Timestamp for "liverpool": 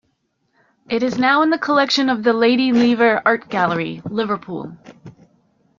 4.09-4.75